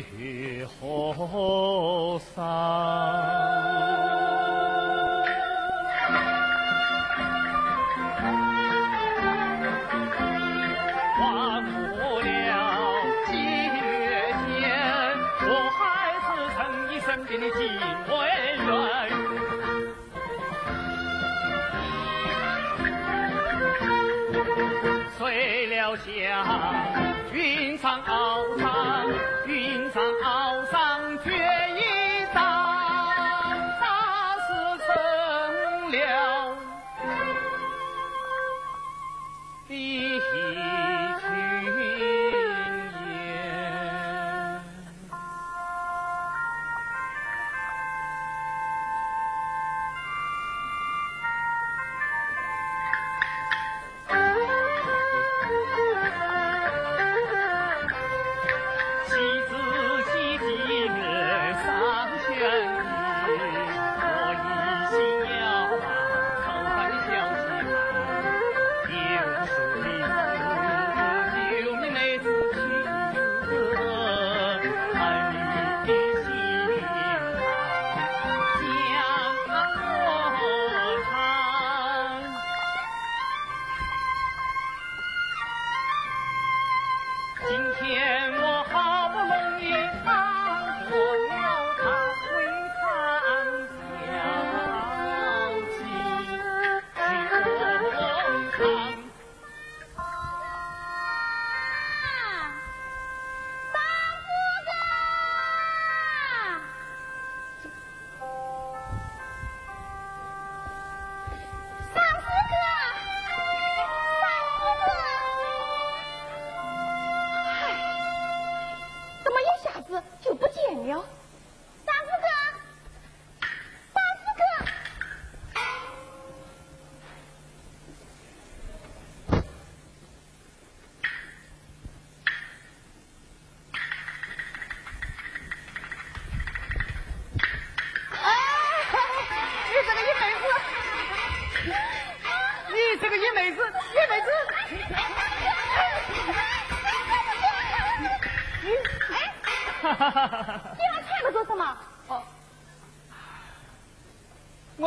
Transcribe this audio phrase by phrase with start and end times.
[0.00, 4.01] 去后山。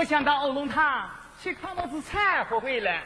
[0.05, 1.09] 想到欧龙堂
[1.41, 3.01] 去看我子柴火回来，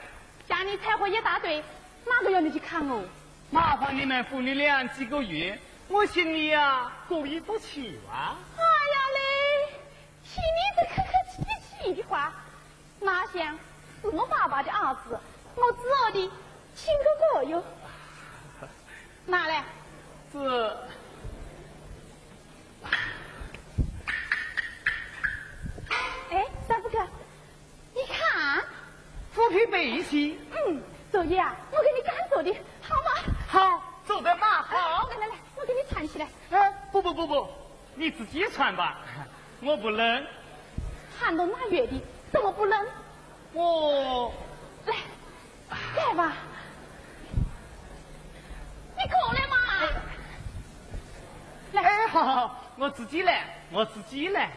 [0.48, 1.64] 家里柴火一大堆，
[2.06, 3.02] 哪个要你去看哦？
[3.50, 8.36] 麻烦你们父女俩几个月，我心里呀过意不去啊！
[8.58, 9.74] 哎呀嘞，
[10.24, 11.42] 听你这客客气
[11.84, 12.34] 气的话，
[13.00, 13.58] 哪像
[14.02, 15.18] 是我爸爸的儿子，
[15.56, 16.32] 我侄儿的
[16.76, 17.64] 亲哥哥哟。
[19.26, 19.64] 哪来？
[20.34, 20.79] 这。
[30.70, 30.80] 嗯，
[31.12, 33.12] 周爷啊，我给你赶走的，好吗？
[33.48, 35.10] 好，走的嘛，好。
[35.10, 36.28] 来来来，我给你穿起来。
[36.52, 37.48] 哎，不不不不，
[37.96, 39.00] 你自己穿吧，
[39.62, 40.26] 我不冷。
[41.20, 42.00] 寒冬腊月的，
[42.32, 42.86] 怎么不冷？
[43.54, 44.32] 我
[44.86, 44.96] 来，
[45.96, 46.34] 来吧，
[48.96, 49.58] 你过来嘛。
[51.74, 54.52] 来，哎，好好好，我自己来，我自己来。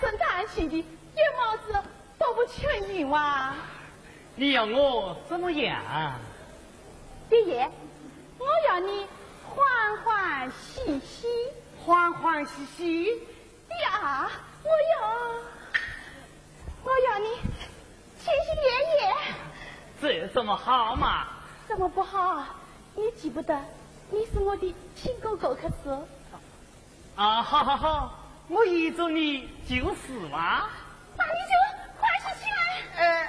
[0.00, 3.54] 生叹气的，有毛子都不求你哇，
[4.36, 5.80] 你要我怎么样？
[7.28, 7.70] 爹，
[8.38, 9.06] 我要你
[9.54, 11.26] 欢欢喜喜，
[11.84, 13.04] 欢欢喜喜。
[13.68, 14.30] 爹啊，
[14.62, 15.08] 我要
[16.84, 17.26] 我要你，
[18.18, 18.70] 亲亲爷
[19.06, 19.14] 爷，
[20.00, 21.26] 这有什么好嘛？
[21.66, 22.44] 怎么不好？
[22.94, 23.60] 你记不得，
[24.10, 25.90] 你是我的亲哥哥，可是。
[27.16, 28.27] 啊，好好好。
[28.48, 30.70] 我依着你就是嘛，
[31.16, 31.54] 那你就
[32.00, 33.27] 快些起来。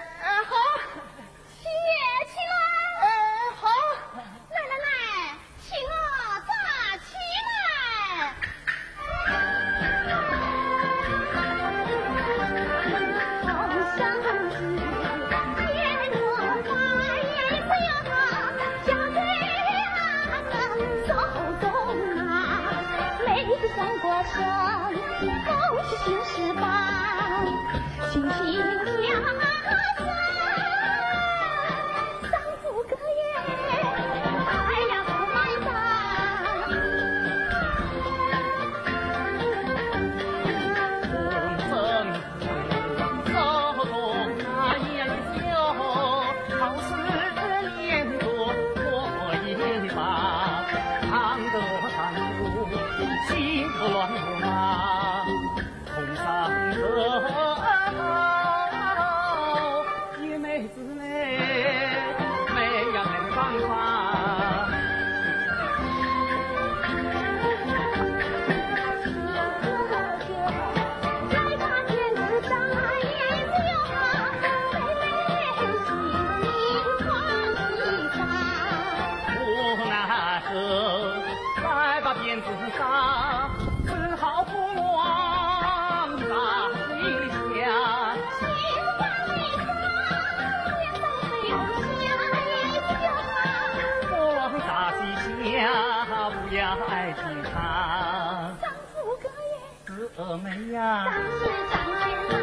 [100.20, 102.36] 峨眉呀，当是当天来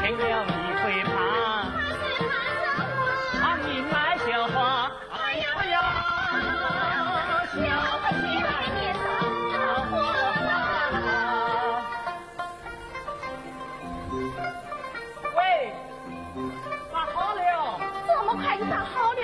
[0.00, 1.14] 牵了一回，花，
[3.38, 3.70] 唱一
[4.52, 5.74] 花，哎呀呀，
[7.54, 7.56] 笑
[8.10, 8.50] 起来
[8.82, 8.90] 也
[9.52, 9.94] 恼火。
[15.36, 15.40] 喂，
[16.92, 17.40] 扎好了？
[18.04, 19.22] 这么快就扎好了？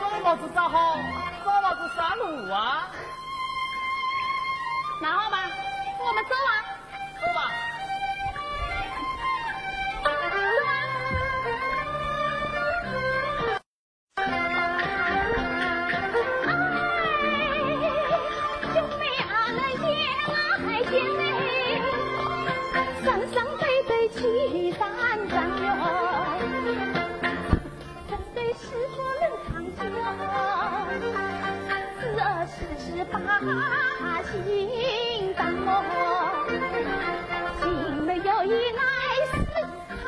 [0.00, 0.98] 早老子找好，
[1.44, 2.88] 早老子杀路啊。
[5.00, 5.48] 拿好吧，
[6.00, 6.59] 我们走啊。
[32.50, 33.18] 四十八
[34.24, 35.70] 心当哦，
[37.62, 37.64] 进
[38.04, 38.80] 门有一来
[39.30, 39.32] 试
[39.88, 40.02] 探，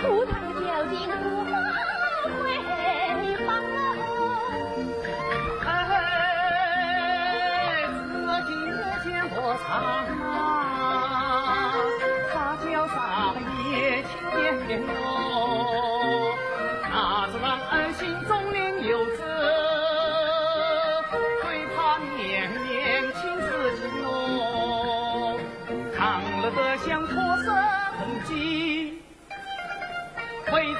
[0.00, 1.58] 苦大较劲不回报。
[9.42, 9.68] 我唱
[10.28, 10.30] 啊，
[12.32, 12.94] 撒娇撒
[13.70, 13.70] 野
[14.02, 14.08] 俏
[14.66, 14.70] 脸。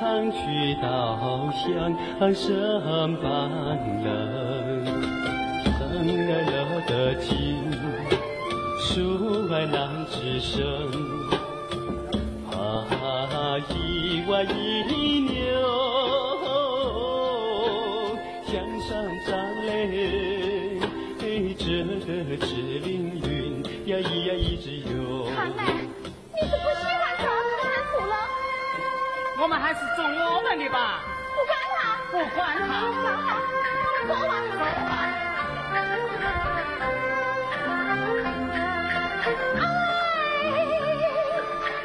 [0.00, 4.86] 常去稻香很生很冷
[5.78, 7.70] 生来乐得尽
[8.80, 10.58] 书外难知声
[12.50, 15.39] 啊一万一年。
[29.70, 31.04] 还是做我们的吧。
[31.32, 32.66] 不管他，不管他。
[34.08, 34.92] 走吧，走吧。
[40.50, 40.58] 哎，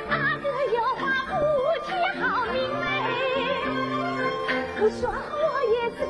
[0.10, 1.00] 阿哥有话
[1.30, 1.32] 不
[1.86, 1.88] 提
[2.18, 2.84] 好明媚，
[4.80, 6.02] 不说我也自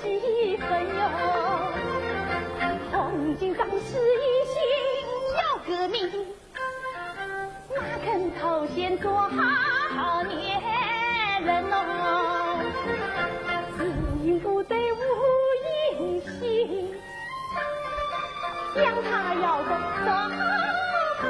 [0.00, 0.66] 己分
[0.96, 1.00] 哟。
[2.90, 2.96] 红
[3.38, 4.56] 军当时一心
[5.36, 5.94] 要革命，
[7.76, 8.08] 哪肯
[8.40, 9.28] 头先做好
[10.22, 10.66] 年？
[11.48, 12.60] 人哦，
[13.78, 13.78] 自
[14.22, 14.96] 营部队无
[15.96, 16.92] 音信，
[18.74, 19.70] 想他要走
[20.04, 21.24] 早不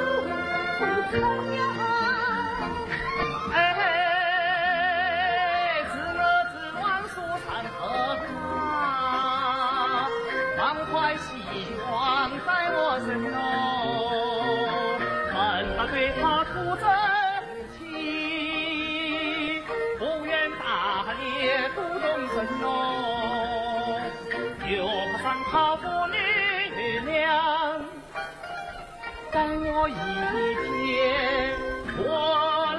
[29.31, 31.53] 但我一天
[31.97, 32.03] 我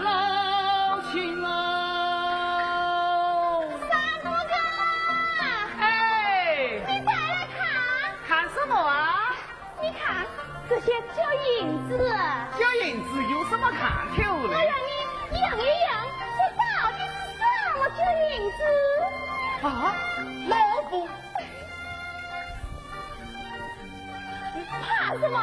[0.03, 1.13] 老情
[1.45, 1.49] 哦。
[3.89, 3.91] 三
[4.23, 4.53] 哥哥，
[5.81, 5.83] 哎，
[6.87, 7.59] 你再来看，
[8.27, 9.33] 看什么啊？
[9.81, 10.27] 你看
[10.69, 11.23] 这些旧
[11.61, 11.91] 银子，
[12.59, 13.81] 旧银子有什么看
[14.17, 14.17] 头？
[14.43, 14.91] 我让你
[15.37, 15.89] 一样一样。
[17.97, 18.59] 这银子
[19.67, 19.69] 啊，
[20.49, 20.55] 老
[20.89, 20.93] 夫
[24.81, 25.37] 怕什么？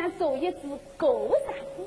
[0.00, 0.58] 想做一只
[0.96, 1.84] 狗傻子，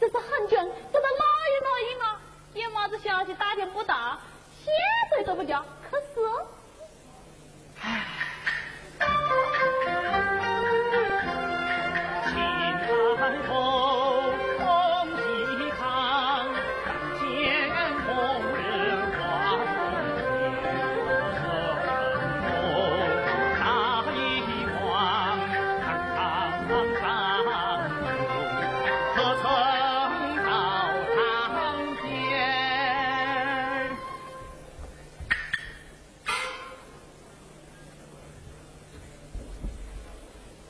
[0.00, 2.20] 这是很准，这个老鹰老鹰啊，
[2.54, 4.18] 有么子消息打听不到，
[4.64, 4.72] 现
[5.10, 5.61] 在都不叫，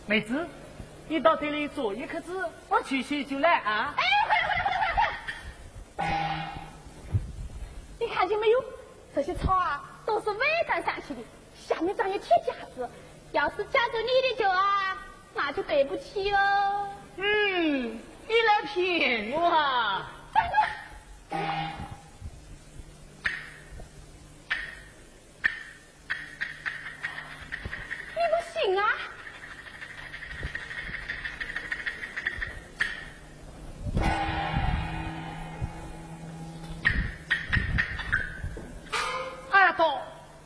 [0.06, 0.46] 妹子，
[1.08, 3.94] 你到这里坐一刻子，我去去就来啊！
[3.96, 4.74] 哎，快快快
[5.96, 6.06] 快快
[7.98, 8.64] 你看见没有？
[9.14, 11.20] 这些草啊，都是尾干上去的，
[11.54, 12.88] 下面长有铁架子。
[13.30, 14.98] 要是夹住你的脚啊，
[15.34, 16.88] 那就对不起哦。
[17.16, 17.98] 嗯。
[18.28, 20.10] 你来骗我啊！
[21.30, 21.36] 你
[28.30, 28.88] 不信啊？
[39.50, 40.00] 二宝，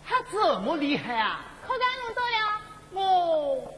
[0.04, 1.44] 还这么厉害啊？
[1.66, 2.60] 可敢弄走了？
[2.92, 3.74] 我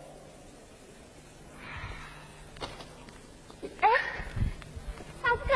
[3.80, 3.88] 哎，
[5.22, 5.52] 嫂子，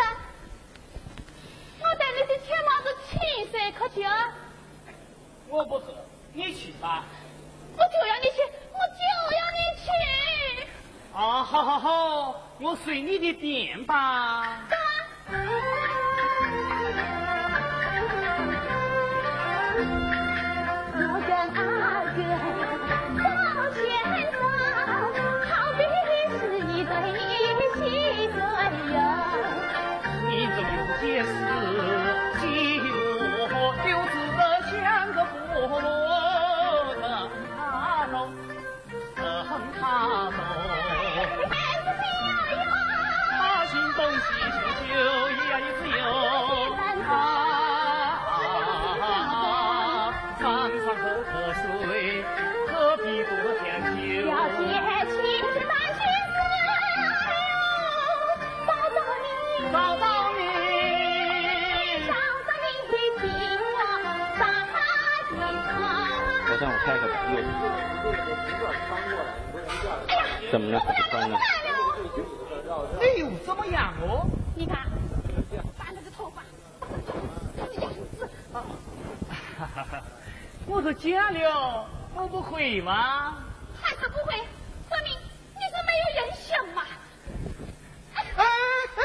[1.80, 3.12] 我带你去牵毛子青
[3.50, 4.32] 色，可去啊？
[5.48, 5.86] 我不去，
[6.32, 7.04] 你去吧。
[7.76, 9.02] 我就要你去，我就
[9.38, 9.86] 要你去。
[11.14, 11.88] 啊，好好好，
[12.60, 14.68] 我随你的便吧。
[66.84, 67.02] 开个。
[70.50, 70.78] 怎么了？
[70.80, 71.36] 怎么穿呢？
[73.00, 74.26] 哎呦，怎么样哦？
[74.56, 74.86] 你看，
[75.78, 76.42] 把那个头发，
[77.56, 78.28] 这个样子，
[80.66, 83.36] 我都剪了，我不会吗？
[83.80, 84.34] 还是不会，
[84.88, 85.16] 说明
[85.54, 86.82] 你是没有人性嘛。
[88.14, 88.44] 哎哎
[88.96, 89.00] 哎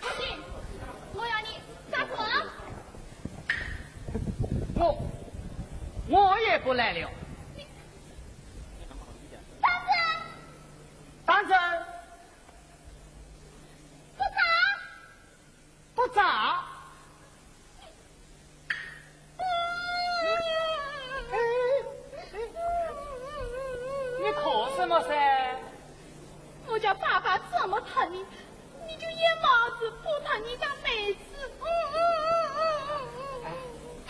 [0.00, 0.20] 不行，
[1.14, 1.60] 我要你
[1.90, 2.16] 干活。
[4.74, 4.80] 我
[6.08, 7.10] 我也不来了。
[9.60, 9.88] 但是
[11.26, 11.58] 当真
[14.16, 14.40] 不打，
[15.94, 16.64] 不炸？
[24.20, 25.08] 你哭什么噻？
[26.66, 28.24] 我叫爸爸这么疼你，
[28.86, 31.20] 你就演帽子不疼你当妹子。
[31.60, 31.98] 嗯嗯嗯
[32.56, 32.96] 嗯嗯
[33.44, 33.46] 嗯。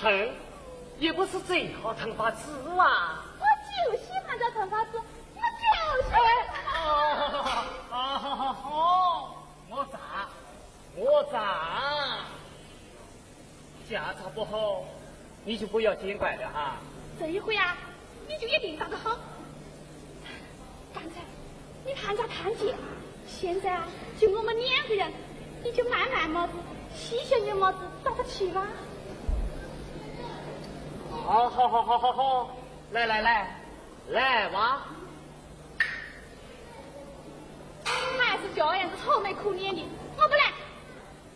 [0.00, 0.31] 疼，
[0.98, 1.38] 也不是
[2.18, 3.22] 最好疼法子啊。
[3.38, 6.18] 我就喜欢这疼法子，我就喜欢。
[7.88, 9.98] 好，好，好，我炸，
[10.96, 12.26] 我炸，
[13.88, 14.85] 下场不好，
[15.44, 16.76] 你就不要见怪了哈。
[17.20, 17.76] 这一回啊，
[18.26, 19.16] 你就一定打得好。
[20.92, 21.20] 刚才
[21.87, 22.74] 你看家看姐，
[23.28, 23.87] 现在啊，
[24.18, 25.12] 就我们两个人，
[25.62, 26.54] 你就慢慢么子，
[26.96, 28.66] 细小点么子，打得起吧？
[31.28, 32.56] 好好好好好好，
[32.92, 33.54] 来来来，
[34.08, 34.86] 来吧。
[37.84, 39.84] 还是这样子愁眉苦脸的，
[40.16, 40.54] 我不来，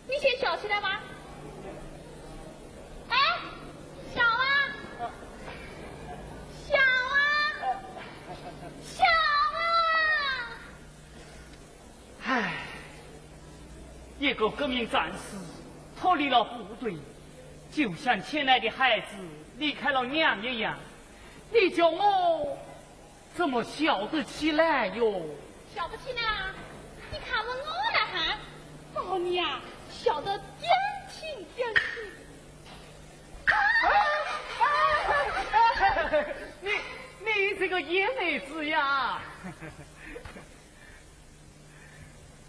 [0.07, 0.99] 你先笑起来吧。
[3.07, 3.17] 哎，
[4.15, 4.73] 笑啊，
[6.67, 7.15] 笑啊，
[8.83, 9.05] 笑
[9.53, 9.61] 啊！
[12.25, 12.53] 唉，
[14.17, 15.37] 一个革命战士
[16.01, 16.97] 脱离了部队，
[17.71, 19.17] 就像亲爱的孩子
[19.57, 20.77] 离开了娘一样，
[21.51, 22.57] 你叫我
[23.35, 25.21] 怎么笑得起来哟？
[25.73, 26.53] 笑不起来啊！
[27.11, 28.37] 你看我我来喊，
[28.93, 29.59] 把你呀
[29.91, 30.71] 笑得点
[31.09, 31.83] 挺点挺。
[36.61, 36.69] 你
[37.19, 37.27] 你
[37.59, 39.19] 这个野妹子呀！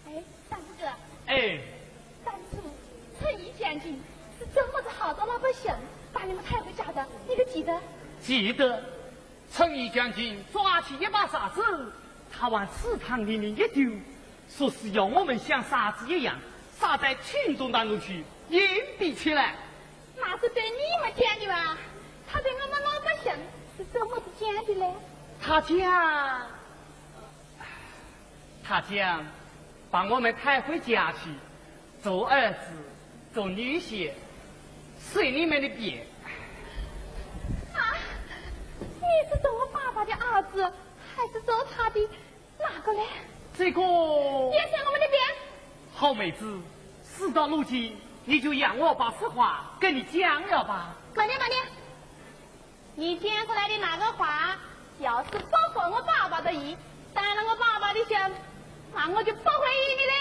[0.06, 0.86] 哎，三哥哥，
[1.26, 1.58] 哎，
[2.24, 2.58] 当初
[3.20, 4.00] 陈毅将军
[4.38, 5.74] 是这么子号召老百姓
[6.12, 7.80] 把你们抬回家的，你可记得？
[8.24, 8.82] 记得
[9.52, 11.62] 陈毅将军抓起一把沙子，
[12.32, 13.92] 他往池塘里面一丢，
[14.48, 16.34] 说是要我们像沙子一样
[16.78, 18.60] 撒在群众当中去，隐
[18.98, 19.54] 蔽起来。
[20.16, 21.76] 那是对你们讲的吧？
[22.26, 23.32] 他对我们老百姓
[23.76, 24.94] 是怎么子讲的嘞？
[25.42, 26.42] 他讲，
[28.64, 29.24] 他讲，
[29.90, 31.30] 把我们抬回家去，
[32.02, 32.58] 做儿子，
[33.34, 34.10] 做女婿，
[34.98, 36.06] 随你们的便。
[37.74, 37.94] 啊，
[39.14, 40.72] 你是做我爸爸的儿子，
[41.14, 42.00] 还是做他的
[42.58, 43.00] 哪个呢？
[43.56, 43.86] 这个也
[44.68, 45.22] 随我们的边。
[45.94, 46.58] 好妹子，
[47.04, 50.96] 事到如今，你就让我把实话跟你讲了吧。
[51.14, 51.62] 慢点，慢点。
[52.96, 54.56] 你讲出来的那个话，
[54.98, 56.76] 要是不合我爸爸的意，
[57.12, 58.18] 担了我爸爸的心，
[58.92, 59.54] 那我就不回
[59.88, 60.12] 应你嘞。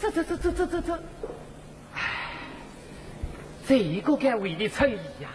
[0.00, 1.02] 这这这这这这这，
[1.94, 2.00] 唉，
[3.68, 5.28] 这个该为的诚意呀，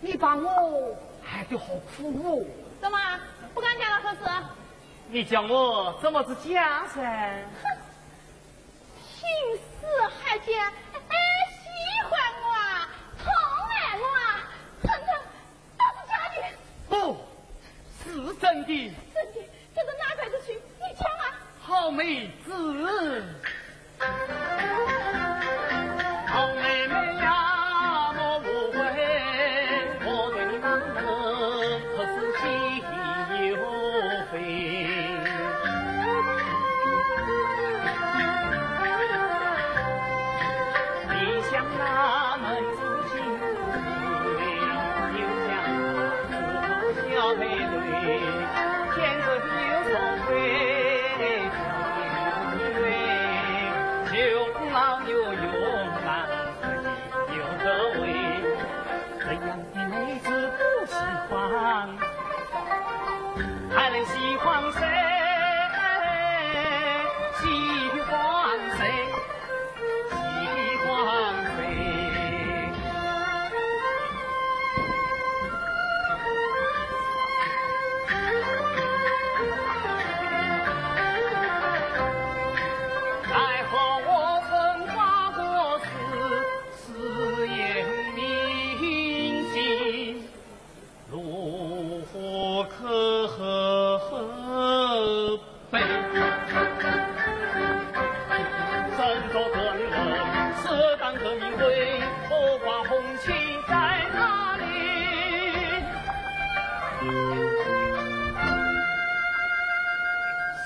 [0.00, 0.96] 你把我
[1.32, 1.66] 害得好
[1.96, 2.44] 苦哦。
[2.80, 2.98] 怎么
[3.54, 4.00] 不敢讲了？
[4.02, 4.18] 可是
[5.08, 7.00] 你讲我怎么子讲噻？
[7.62, 7.64] 哼，
[9.00, 9.20] 平
[9.56, 9.86] 时
[10.22, 10.46] 还讲
[11.08, 11.16] 哎
[11.56, 11.62] 喜
[12.08, 13.24] 欢我啊，疼
[13.70, 14.20] 爱我啊，
[14.82, 15.08] 哼哼，
[15.78, 16.34] 都是假的。
[16.88, 16.92] 不，
[18.02, 18.70] 是真的。
[19.14, 19.36] 真的，
[19.74, 20.52] 这个哪块子去？
[20.54, 21.22] 你讲啊。
[21.60, 23.24] 好妹子。
[23.98, 24.06] 好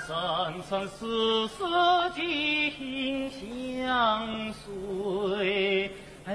[0.07, 1.59] 生生世世
[2.14, 3.29] 紧
[3.83, 5.90] 相随
[6.27, 6.31] 哎，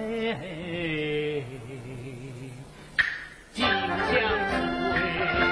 [3.53, 4.11] 紧相
[4.49, 5.50] 随。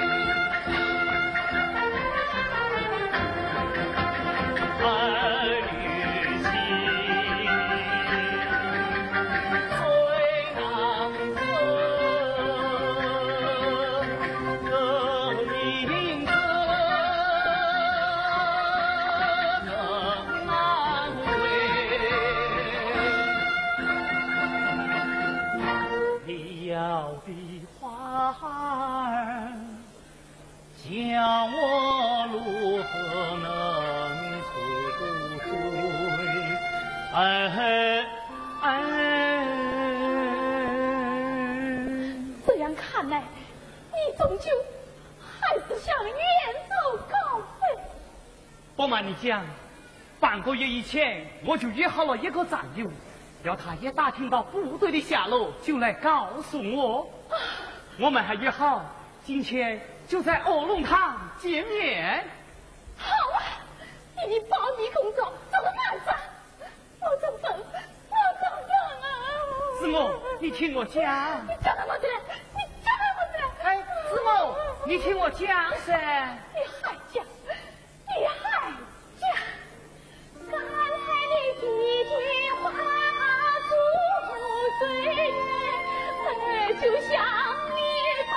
[49.10, 49.44] 你讲，
[50.20, 52.88] 半个月以前我就约好了一个战友，
[53.42, 57.10] 要他也打听到部队的下落，就来告诉我。
[58.00, 58.86] 我们还约好
[59.26, 62.24] 今天就在卧龙堂见面。
[63.00, 63.42] 好啊，
[64.28, 66.16] 你的保密工作做得满赞，
[67.02, 67.66] 我怎么，
[68.12, 68.70] 我怎么
[69.02, 69.10] 啊？
[69.80, 71.02] 子母，你听我讲。
[71.48, 72.08] 你讲那么多，
[72.54, 73.40] 你讲那么多。
[73.64, 73.76] 哎，
[74.08, 76.38] 子母，你听我讲噻。
[84.80, 85.28] 岁月，
[86.26, 87.12] 哎，就像
[87.76, 87.78] 一
[88.32, 88.34] 把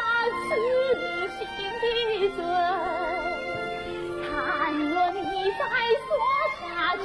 [0.49, 0.51] 痴
[1.39, 1.47] 心
[1.81, 1.85] 的
[2.37, 2.39] 针，
[4.29, 4.31] 倘
[4.75, 5.63] 若你再
[6.03, 6.11] 说
[6.59, 6.61] 下
[6.97, 7.01] 去，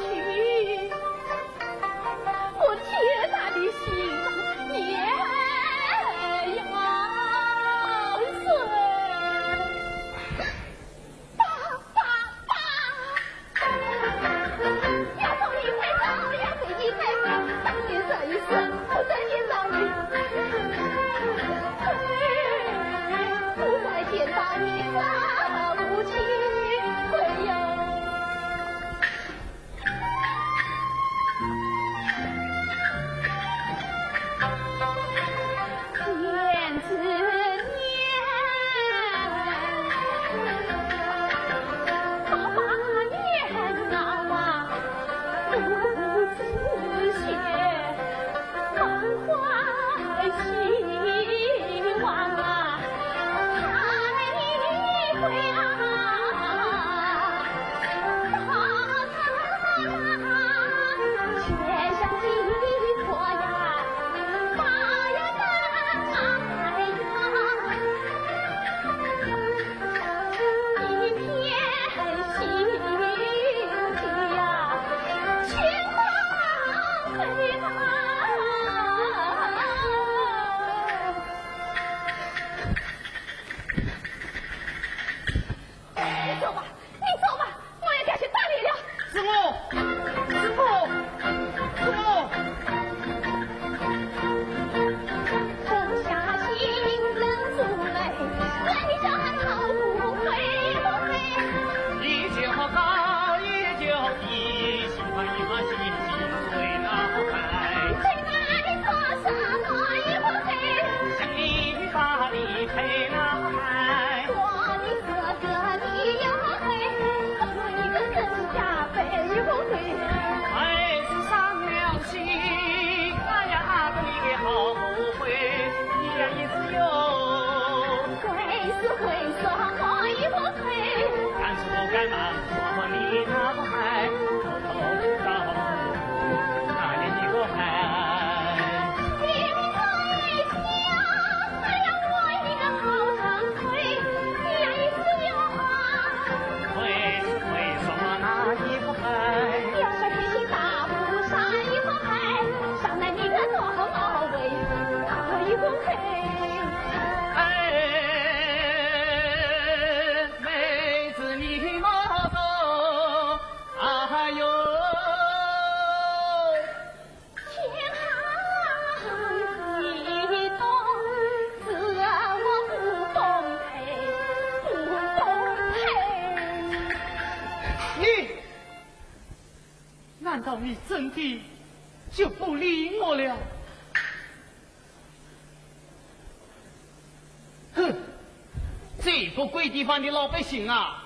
[189.67, 191.03] 这个地方的老百姓啊，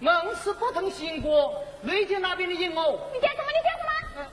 [0.00, 2.98] 硬是不懂行过雷家那边的人哦。
[3.10, 3.48] 你讲什么？
[3.48, 3.90] 你讲什么？
[4.18, 4.26] 嗯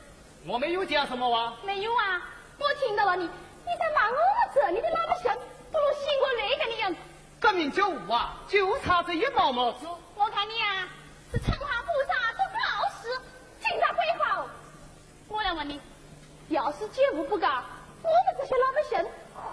[0.46, 1.54] 我没有讲什么哇。
[1.64, 2.22] 没有啊，
[2.58, 4.20] 我听到了你，你在骂我们
[4.54, 5.32] 这里的老百姓
[5.72, 6.98] 不如行过那个的人。
[7.40, 9.88] 革命九五啊，就差这一毛毛子。
[10.14, 10.86] 我看你啊，
[11.32, 13.08] 是惩罚不杀做好事，
[13.62, 14.50] 警察鬼话哦。
[15.30, 15.80] 我来问你，
[16.50, 17.48] 要是觉悟不高，
[18.04, 19.00] 我们这些老百姓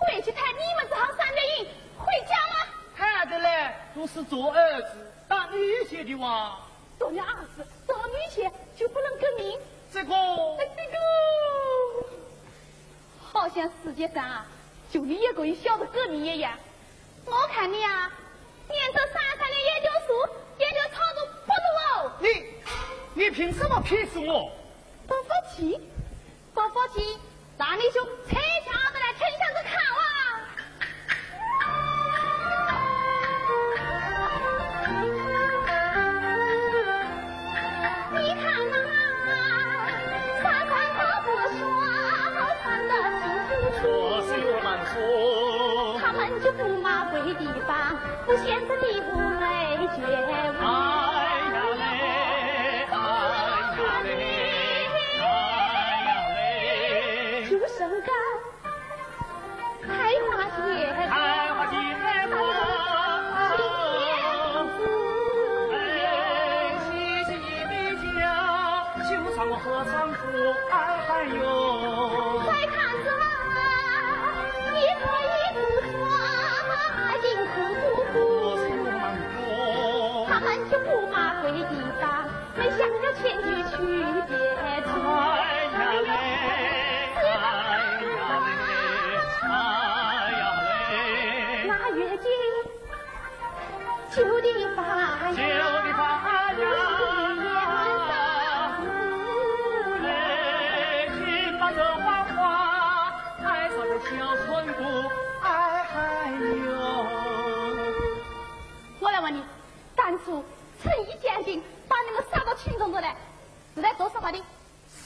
[0.01, 2.67] 回去谈你们这行三角营回家吗？
[2.97, 3.29] 看
[3.97, 5.57] 的嘞，都是做儿子当女
[5.89, 6.59] 婿的哇。
[6.99, 9.59] 做了儿子，做了女婿就不能革命？
[9.93, 10.99] 这个哎，这个
[13.23, 14.47] 好像世界上啊，
[14.91, 16.53] 就你一个人晓得革命一样。
[17.25, 18.13] 我看你啊，
[18.69, 20.13] 念这三三的研究书，
[20.59, 21.67] 研究操作不如
[22.07, 22.13] 哦。
[22.21, 24.51] 你，你凭什么鄙视我？
[25.07, 25.81] 不服气，
[26.55, 27.19] 不服气，
[27.59, 28.37] 让你兄扯
[83.23, 84.36] 想着前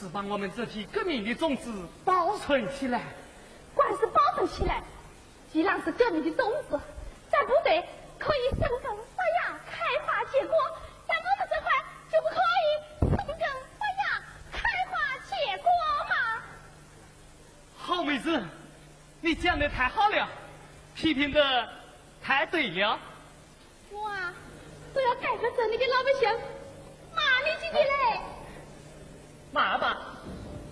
[0.00, 1.70] 是把我们这批革命的种子
[2.06, 3.02] 保存起来。
[3.74, 4.82] 管是保存起来，
[5.52, 6.80] 既然是革命的种子，
[7.30, 7.84] 在部队
[8.18, 8.82] 可以生根
[9.14, 10.56] 发芽、开花结果，
[11.06, 11.70] 在我们这块
[12.10, 13.36] 就不可以生根
[13.78, 14.58] 发芽、开
[14.88, 14.96] 花
[15.28, 15.68] 结果
[16.08, 16.42] 吗？
[17.76, 18.42] 好妹子，
[19.20, 20.26] 你讲的太好了，
[20.94, 21.68] 批评的
[22.22, 22.98] 太对了。
[23.90, 24.32] 我啊，
[24.94, 26.28] 都要改革这里的老百姓，
[27.14, 28.29] 骂你几句嘞！
[29.52, 29.98] 骂吧，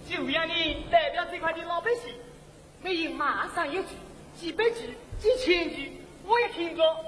[0.09, 2.15] 就让你代表这块的老百姓，
[2.81, 3.89] 每人骂上一句，
[4.37, 7.05] 几百句、几千句，我也听过。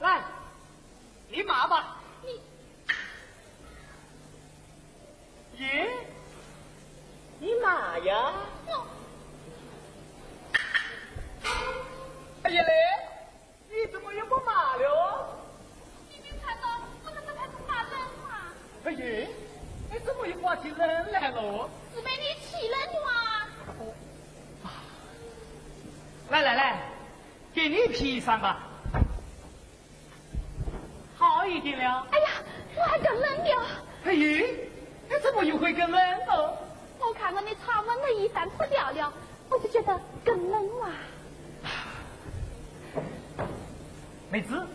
[0.00, 0.22] 来，
[1.28, 1.96] 你骂吧。
[2.22, 2.40] 你
[5.64, 5.90] 耶，
[7.38, 8.32] 你骂呀？
[12.44, 12.72] 哎呀嘞，
[13.68, 15.28] 你怎么又不骂了？
[16.08, 16.68] 你没看到
[17.04, 17.90] 我们这才是骂人
[18.22, 18.30] 嘛，
[18.84, 19.28] 哎呀，
[19.92, 20.78] 你怎么又挂起冷
[21.12, 21.68] 来了？
[21.94, 23.10] 是被你气冷的吗？
[26.30, 26.82] 来来来，
[27.52, 28.60] 给你披上吧，
[31.14, 32.06] 好一点了。
[32.10, 32.28] 哎呀，
[32.74, 33.66] 我还更冷了。
[34.04, 34.46] 哎呀，
[35.10, 36.58] 你怎么又会更冷了？
[36.98, 39.12] 我看到你长温的衣衫脱掉了，
[39.50, 40.88] 我就觉得更冷啊。
[44.30, 44.66] 妹子，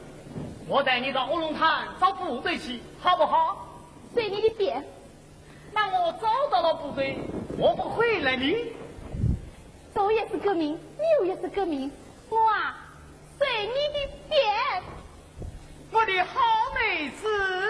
[0.67, 3.67] 我带你到乌龙潭找部队去，好不好？
[4.13, 4.85] 随你的便。
[6.07, 7.17] 那我找到了部队，
[7.57, 8.71] 我不回来你。
[9.93, 10.79] 走也是革命，
[11.19, 11.91] 右也是革命，
[12.29, 12.77] 我啊，
[13.37, 14.83] 随你的便。
[15.91, 16.39] 我的好
[16.75, 17.66] 妹子。